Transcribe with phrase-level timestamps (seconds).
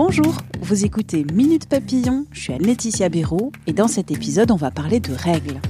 [0.00, 4.70] Bonjour, vous écoutez Minute Papillon, je suis Anne-Laetitia Béraud et dans cet épisode on va
[4.70, 5.60] parler de règles.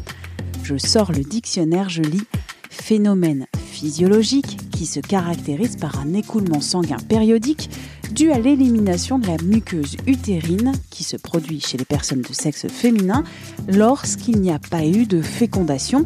[0.62, 2.26] Je sors le dictionnaire, je lis
[2.68, 7.70] phénomène physiologique qui se caractérise par un écoulement sanguin périodique
[8.12, 12.68] dû à l'élimination de la muqueuse utérine qui se produit chez les personnes de sexe
[12.68, 13.24] féminin
[13.66, 16.04] lorsqu'il n'y a pas eu de fécondation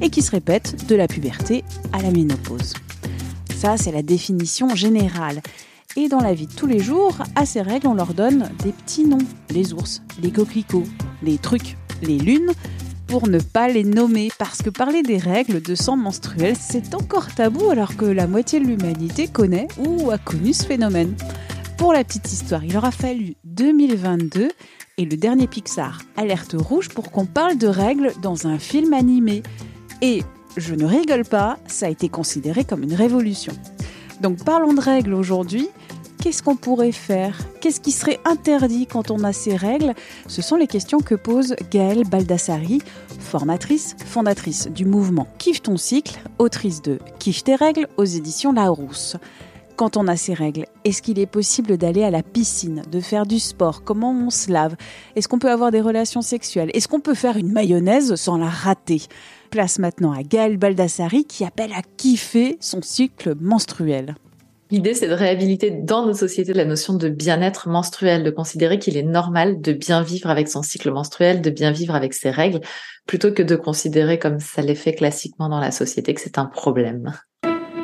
[0.00, 2.74] et qui se répète de la puberté à la ménopause.
[3.52, 5.42] Ça, c'est la définition générale.
[5.96, 8.72] Et dans la vie de tous les jours, à ces règles, on leur donne des
[8.72, 9.18] petits noms.
[9.50, 10.82] Les ours, les coquelicots,
[11.22, 12.50] les trucs, les lunes,
[13.06, 14.30] pour ne pas les nommer.
[14.36, 18.58] Parce que parler des règles de sang menstruel, c'est encore tabou alors que la moitié
[18.58, 21.14] de l'humanité connaît ou a connu ce phénomène.
[21.78, 24.50] Pour la petite histoire, il aura fallu 2022
[24.98, 29.44] et le dernier Pixar, Alerte Rouge, pour qu'on parle de règles dans un film animé.
[30.02, 30.24] Et
[30.56, 33.52] je ne rigole pas, ça a été considéré comme une révolution.
[34.20, 35.68] Donc parlons de règles aujourd'hui.
[36.24, 37.36] Qu'est-ce qu'on pourrait faire?
[37.60, 39.92] Qu'est-ce qui serait interdit quand on a ces règles?
[40.26, 42.80] Ce sont les questions que pose Gaëlle Baldassari,
[43.18, 49.18] formatrice, fondatrice du mouvement Kiffe ton cycle, autrice de Kiffe tes règles aux éditions Larousse.
[49.76, 53.26] Quand on a ces règles, est-ce qu'il est possible d'aller à la piscine, de faire
[53.26, 53.84] du sport?
[53.84, 54.76] Comment on se lave?
[55.16, 56.70] Est-ce qu'on peut avoir des relations sexuelles?
[56.72, 59.02] Est-ce qu'on peut faire une mayonnaise sans la rater?
[59.50, 64.14] Place maintenant à Gaëlle Baldassari qui appelle à kiffer son cycle menstruel.
[64.70, 68.96] L'idée, c'est de réhabiliter dans nos sociétés la notion de bien-être menstruel, de considérer qu'il
[68.96, 72.60] est normal de bien vivre avec son cycle menstruel, de bien vivre avec ses règles,
[73.06, 76.46] plutôt que de considérer comme ça l'est fait classiquement dans la société que c'est un
[76.46, 77.12] problème.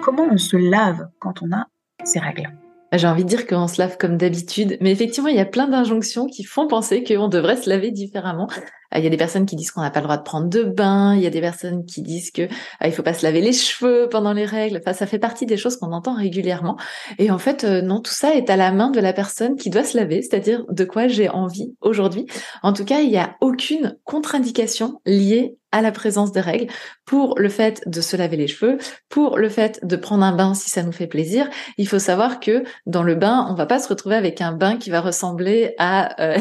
[0.02, 1.66] Comment on se lave quand on a
[2.04, 2.50] ces règles?
[2.98, 5.68] J'ai envie de dire qu'on se lave comme d'habitude, mais effectivement, il y a plein
[5.68, 8.48] d'injonctions qui font penser qu'on devrait se laver différemment.
[8.94, 10.48] Euh, il y a des personnes qui disent qu'on n'a pas le droit de prendre
[10.48, 12.48] de bain, il y a des personnes qui disent que euh,
[12.86, 14.78] il faut pas se laver les cheveux pendant les règles.
[14.78, 16.76] Enfin, ça fait partie des choses qu'on entend régulièrement.
[17.18, 19.70] Et en fait, euh, non, tout ça est à la main de la personne qui
[19.70, 22.26] doit se laver, c'est-à-dire de quoi j'ai envie aujourd'hui.
[22.62, 26.72] En tout cas, il n'y a aucune contre-indication liée à la présence des règles,
[27.04, 30.54] pour le fait de se laver les cheveux, pour le fait de prendre un bain
[30.54, 31.48] si ça nous fait plaisir.
[31.78, 34.76] Il faut savoir que dans le bain, on va pas se retrouver avec un bain
[34.76, 36.38] qui va ressembler à euh,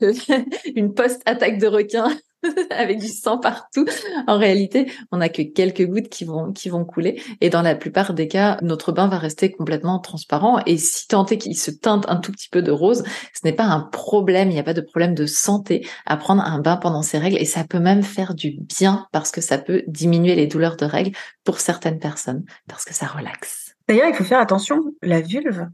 [0.74, 2.08] une post-attaque de requin
[2.70, 3.84] avec du sang partout.
[4.26, 7.74] En réalité, on n'a que quelques gouttes qui vont qui vont couler et dans la
[7.74, 11.70] plupart des cas, notre bain va rester complètement transparent et si tant est qu'il se
[11.70, 13.02] teinte un tout petit peu de rose,
[13.34, 16.42] ce n'est pas un problème, il n'y a pas de problème de santé à prendre
[16.42, 19.58] un bain pendant ces règles et ça peut même faire du bien parce que ça
[19.58, 23.74] peut diminuer les douleurs de règles pour certaines personnes parce que ça relaxe.
[23.88, 25.66] D'ailleurs, il faut faire attention, la vulve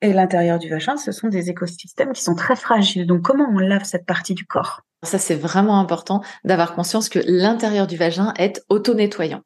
[0.00, 3.06] et l'intérieur du vagin, ce sont des écosystèmes qui sont très fragiles.
[3.06, 4.82] Donc comment on lave cette partie du corps?
[5.02, 9.42] Ça, c'est vraiment important d'avoir conscience que l'intérieur du vagin est auto-nettoyant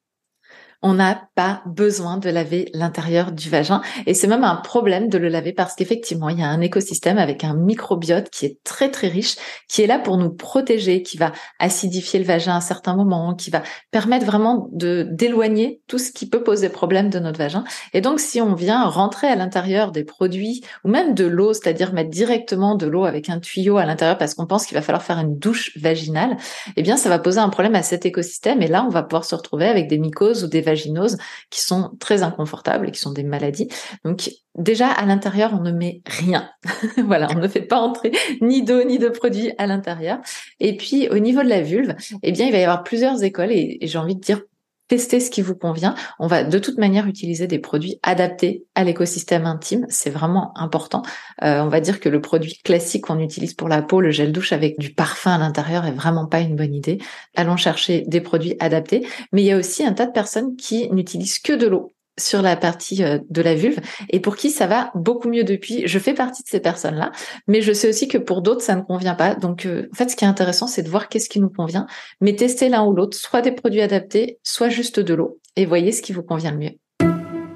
[0.83, 3.81] on n'a pas besoin de laver l'intérieur du vagin.
[4.07, 7.19] Et c'est même un problème de le laver parce qu'effectivement, il y a un écosystème
[7.19, 9.37] avec un microbiote qui est très très riche,
[9.69, 13.51] qui est là pour nous protéger, qui va acidifier le vagin à certains moments, qui
[13.51, 17.65] va permettre vraiment de d'éloigner tout ce qui peut poser problème de notre vagin.
[17.93, 21.93] Et donc, si on vient rentrer à l'intérieur des produits ou même de l'eau, c'est-à-dire
[21.93, 25.03] mettre directement de l'eau avec un tuyau à l'intérieur parce qu'on pense qu'il va falloir
[25.03, 26.37] faire une douche vaginale,
[26.77, 28.63] eh bien, ça va poser un problème à cet écosystème.
[28.63, 31.17] Et là, on va pouvoir se retrouver avec des mycoses ou des vaginoses
[31.51, 33.69] qui sont très inconfortables et qui sont des maladies.
[34.05, 36.51] Donc déjà à l'intérieur, on ne met rien.
[37.05, 40.19] voilà, on ne fait pas entrer ni d'eau ni de produits à l'intérieur.
[40.61, 43.53] Et puis au niveau de la vulve, eh bien il va y avoir plusieurs écoles
[43.53, 44.43] et, j'ai envie de dire
[44.89, 45.95] testez ce qui vous convient.
[46.19, 49.87] On va de toute manière utiliser des produits adaptés à l'écosystème intime.
[49.89, 51.03] C'est vraiment important.
[51.43, 54.33] Euh, on va dire que le produit classique qu'on utilise pour la peau, le gel
[54.33, 56.99] douche avec du parfum à l'intérieur, est vraiment pas une bonne idée.
[57.35, 59.07] Allons chercher des produits adaptés.
[59.33, 62.43] Mais il y a aussi un tas de personnes qui n'utilisent que de l'eau sur
[62.43, 63.81] la partie euh, de la vulve
[64.11, 65.87] et pour qui ça va beaucoup mieux depuis.
[65.87, 67.13] Je fais partie de ces personnes-là,
[67.47, 69.35] mais je sais aussi que pour d'autres ça ne convient pas.
[69.35, 71.87] Donc euh, en fait, ce qui est intéressant, c'est de voir qu'est-ce qui nous convient,
[72.21, 75.93] mais tester l'un ou l'autre, soit des produits adaptés, soit juste de l'eau, et voyez
[75.93, 76.73] ce qui vous convient le mieux.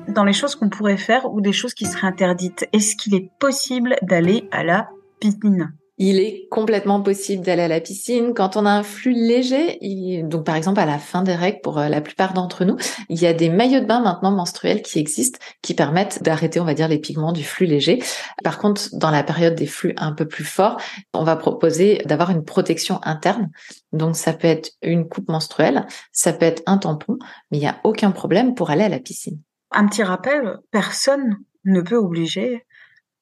[0.09, 3.31] Dans les choses qu'on pourrait faire ou des choses qui seraient interdites, est-ce qu'il est
[3.39, 4.89] possible d'aller à la
[5.21, 5.73] piscine?
[6.03, 9.79] Il est complètement possible d'aller à la piscine quand on a un flux léger.
[10.25, 12.77] donc par exemple à la fin des règles, pour euh, la plupart d'entre nous,
[13.11, 16.65] il y a des maillots de bain maintenant menstruels qui existent, qui permettent d'arrêter, on
[16.65, 18.03] va dire, les pigments du flux léger.
[18.43, 20.81] Par contre, dans la période des flux un peu plus forts,
[21.13, 23.51] on va proposer d'avoir une protection interne.
[23.93, 27.19] Donc ça peut être une coupe menstruelle, ça peut être un tampon,
[27.51, 29.39] mais il n'y a aucun problème pour aller à la piscine.
[29.71, 31.37] Un petit rappel, personne
[31.67, 32.65] ne peut obliger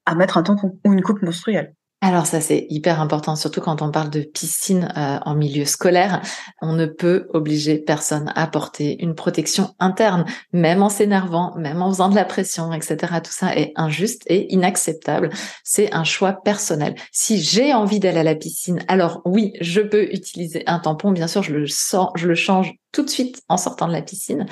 [0.07, 1.75] à mettre un tampon ou une coupe menstruelle.
[2.01, 6.23] Alors ça c'est hyper important, surtout quand on parle de piscine euh, en milieu scolaire.
[6.63, 11.91] On ne peut obliger personne à porter une protection interne, même en s'énervant, même en
[11.91, 13.15] faisant de la pression, etc.
[13.25, 15.31] Tout ça est injuste et inacceptable.
[15.65, 16.95] C'est un choix personnel.
[17.11, 21.11] Si j'ai envie d'aller à la piscine, alors oui, je peux utiliser un tampon.
[21.11, 24.03] Bien sûr, je le sens, je le change tout de suite en sortant de la
[24.03, 24.47] piscine.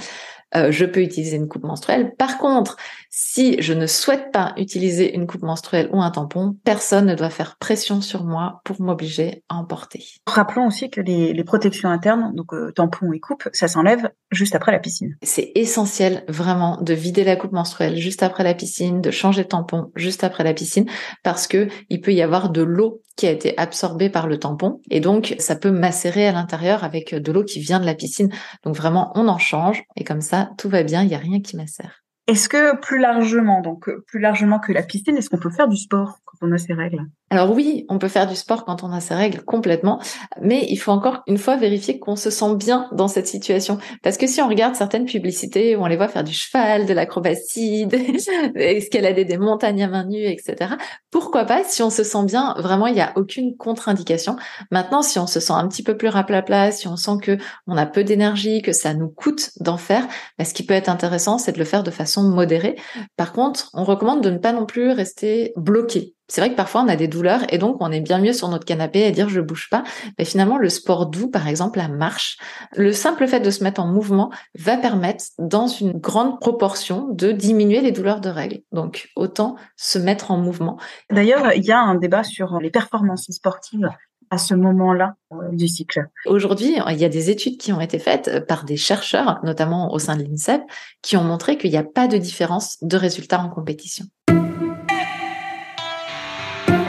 [0.54, 2.14] Euh, je peux utiliser une coupe menstruelle.
[2.16, 2.76] Par contre,
[3.18, 7.30] si je ne souhaite pas utiliser une coupe menstruelle ou un tampon, personne ne doit
[7.30, 10.04] faire pression sur moi pour m'obliger à en porter.
[10.26, 14.70] Rappelons aussi que les, protections internes, donc euh, tampons et coupes, ça s'enlève juste après
[14.70, 15.16] la piscine.
[15.22, 19.48] C'est essentiel vraiment de vider la coupe menstruelle juste après la piscine, de changer de
[19.48, 20.84] tampon juste après la piscine,
[21.22, 24.82] parce que il peut y avoir de l'eau qui a été absorbée par le tampon
[24.90, 28.28] et donc ça peut macérer à l'intérieur avec de l'eau qui vient de la piscine.
[28.62, 31.40] Donc vraiment on en change et comme ça tout va bien, il n'y a rien
[31.40, 32.02] qui macère.
[32.26, 35.76] Est-ce que plus largement, donc plus largement que la piscine, est-ce qu'on peut faire du
[35.76, 37.06] sport quand on a ces règles?
[37.30, 40.00] Alors oui, on peut faire du sport quand on a ces règles complètement,
[40.40, 43.78] mais il faut encore une fois vérifier qu'on se sent bien dans cette situation.
[44.02, 46.94] Parce que si on regarde certaines publicités où on les voit faire du cheval, de
[46.94, 47.88] l'acrobatie,
[48.54, 50.74] escalader des montagnes à main nue, etc.
[51.10, 54.36] Pourquoi pas Si on se sent bien, vraiment, il n'y a aucune contre-indication.
[54.70, 57.76] Maintenant, si on se sent un petit peu plus raplapla, si on sent que on
[57.76, 60.06] a peu d'énergie, que ça nous coûte d'en faire,
[60.38, 62.76] bah, ce qui peut être intéressant, c'est de le faire de façon modérée.
[63.16, 66.14] Par contre, on recommande de ne pas non plus rester bloqué.
[66.28, 68.48] C'est vrai que parfois on a des douleurs et donc on est bien mieux sur
[68.48, 69.84] notre canapé à dire je bouge pas.
[70.18, 72.36] Mais finalement, le sport doux, par exemple, la marche,
[72.74, 77.30] le simple fait de se mettre en mouvement va permettre dans une grande proportion de
[77.30, 78.62] diminuer les douleurs de règles.
[78.72, 80.78] Donc autant se mettre en mouvement.
[81.10, 83.88] D'ailleurs, il y a un débat sur les performances sportives
[84.30, 86.08] à ce moment-là euh, du cycle.
[86.26, 89.92] Aujourd'hui, il y a des études qui ont été faites euh, par des chercheurs, notamment
[89.92, 90.62] au sein de l'INSEP,
[91.02, 94.06] qui ont montré qu'il n'y a pas de différence de résultats en compétition.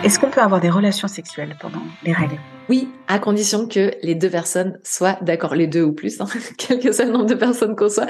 [0.04, 2.38] Est-ce qu'on peut avoir des relations sexuelles pendant les règles?
[2.70, 6.80] Oui, à condition que les deux personnes soient d'accord, les deux ou plus, hein, quel
[6.80, 8.08] que soit le nombre de personnes qu'on soit,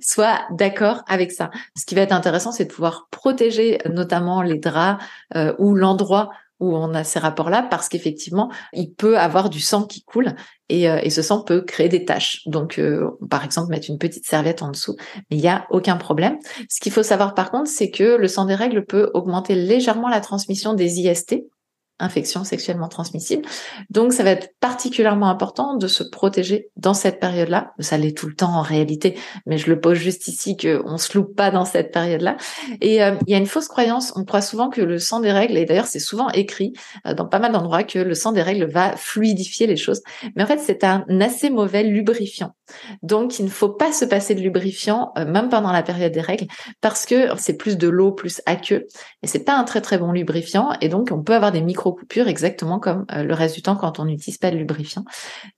[0.00, 1.50] soient d'accord avec ça.
[1.76, 5.02] Ce qui va être intéressant, c'est de pouvoir protéger notamment les draps
[5.34, 9.84] euh, ou l'endroit où on a ces rapports-là parce qu'effectivement, il peut avoir du sang
[9.84, 10.34] qui coule
[10.68, 12.42] et, euh, ce sang peut créer des taches.
[12.46, 14.96] Donc, euh, par exemple, mettre une petite serviette en dessous,
[15.30, 16.38] mais il n'y a aucun problème.
[16.68, 20.08] Ce qu'il faut savoir par contre, c'est que le sang des règles peut augmenter légèrement
[20.08, 21.42] la transmission des IST,
[22.00, 23.42] infection sexuellement transmissible.
[23.90, 27.72] Donc, ça va être particulièrement important de se protéger dans cette période-là.
[27.78, 31.16] Ça l'est tout le temps en réalité, mais je le pose juste ici qu'on se
[31.16, 32.36] loupe pas dans cette période-là.
[32.80, 34.12] Et euh, il y a une fausse croyance.
[34.16, 36.72] On croit souvent que le sang des règles, et d'ailleurs c'est souvent écrit
[37.06, 40.02] euh, dans pas mal d'endroits que le sang des règles va fluidifier les choses.
[40.34, 42.54] Mais en fait, c'est un assez mauvais lubrifiant.
[43.02, 46.20] Donc, il ne faut pas se passer de lubrifiant, euh, même pendant la période des
[46.20, 46.46] règles,
[46.80, 48.86] parce que c'est plus de l'eau, plus aqueux,
[49.22, 50.72] et c'est pas un très très bon lubrifiant.
[50.80, 53.76] Et donc, on peut avoir des micro coupure exactement comme euh, le reste du temps
[53.76, 55.04] quand on n'utilise pas de lubrifiant.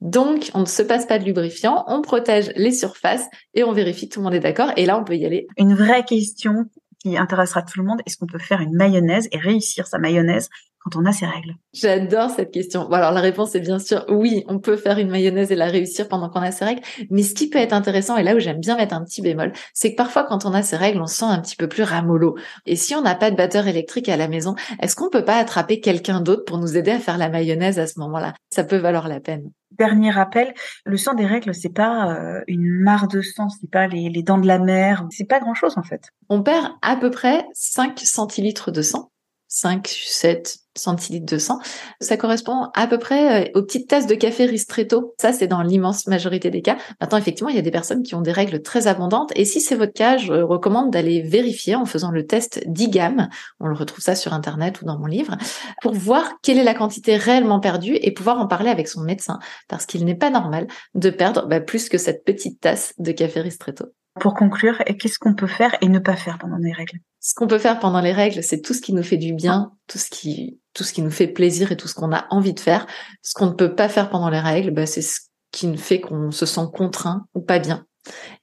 [0.01, 4.09] Donc, on ne se passe pas de lubrifiant, on protège les surfaces et on vérifie
[4.09, 4.73] que tout le monde est d'accord.
[4.77, 5.47] Et là, on peut y aller.
[5.57, 6.67] Une vraie question
[7.03, 10.49] qui intéressera tout le monde, est-ce qu'on peut faire une mayonnaise et réussir sa mayonnaise
[10.83, 12.89] quand on a ces règles J'adore cette question.
[12.89, 15.67] Bon, alors la réponse est bien sûr oui, on peut faire une mayonnaise et la
[15.67, 16.83] réussir pendant qu'on a ses règles.
[17.11, 19.53] Mais ce qui peut être intéressant, et là où j'aime bien mettre un petit bémol,
[19.75, 21.83] c'est que parfois quand on a ses règles, on se sent un petit peu plus
[21.83, 22.37] ramollo.
[22.67, 25.37] Et si on n'a pas de batteur électrique à la maison, est-ce qu'on peut pas
[25.37, 28.35] attraper quelqu'un d'autre pour nous aider à faire la mayonnaise à ce moment-là?
[28.51, 29.51] Ça peut valoir la peine.
[29.71, 30.53] Dernier rappel,
[30.85, 34.23] le sang des règles, c'est pas euh, une mare de sang, c'est pas les, les
[34.23, 36.11] dents de la mer, c'est pas grand chose en fait.
[36.29, 39.12] On perd à peu près 5 centilitres de sang
[39.53, 41.59] 5, 7 centilitres de sang.
[42.01, 45.15] Ça correspond à peu près euh, aux petites tasses de café ristretto.
[45.21, 46.79] Ça, c'est dans l'immense majorité des cas.
[47.03, 49.31] Maintenant, effectivement, il y a des personnes qui ont des règles très abondantes.
[49.37, 53.29] Et si c'est votre cas, je recommande d'aller vérifier en faisant le test d'IGAM.
[53.61, 55.37] On le retrouve ça sur Internet ou dans mon livre
[55.83, 59.39] pour voir quelle est la quantité réellement perdue et pouvoir en parler avec son médecin.
[59.69, 63.43] Parce qu'il n'est pas normal de perdre bah, plus que cette petite tasse de café
[63.43, 63.85] ristretto.
[64.21, 66.99] Pour conclure, qu'est-ce qu'on peut faire et ne pas faire pendant les règles?
[67.21, 69.73] Ce qu'on peut faire pendant les règles, c'est tout ce qui nous fait du bien,
[69.87, 72.55] tout ce qui tout ce qui nous fait plaisir et tout ce qu'on a envie
[72.55, 72.87] de faire.
[73.23, 76.01] Ce qu'on ne peut pas faire pendant les règles, bah, c'est ce qui nous fait
[76.01, 77.85] qu'on se sent contraint ou pas bien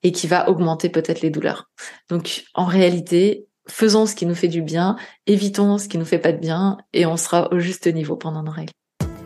[0.03, 1.69] et qui va augmenter peut-être les douleurs.
[2.07, 4.95] Donc en réalité, faisons ce qui nous fait du bien,
[5.25, 8.43] évitons ce qui nous fait pas de bien et on sera au juste niveau pendant
[8.43, 8.71] nos règles.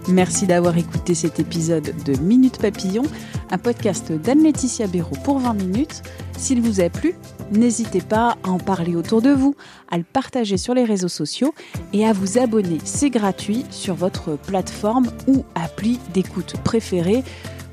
[0.07, 3.03] Merci d'avoir écouté cet épisode de Minute Papillon,
[3.51, 6.01] un podcast d'Anne-Laetitia Béraud pour 20 minutes.
[6.43, 7.15] S'il vous a plu,
[7.53, 9.55] n'hésitez pas à en parler autour de vous,
[9.89, 11.53] à le partager sur les réseaux sociaux
[11.93, 17.23] et à vous abonner, c'est gratuit, sur votre plateforme ou appli d'écoute préférée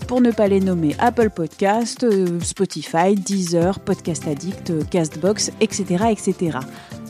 [0.06, 6.04] pour ne pas les nommer Apple Podcast, euh, Spotify, Deezer, Podcast Addict, Castbox, etc.
[6.08, 6.58] etc.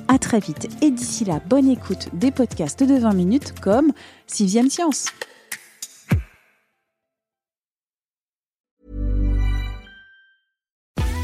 [0.09, 3.93] À très vite et d'ici là, bonne écoute des podcasts de 20 minutes comme
[4.27, 5.09] Sixième Science.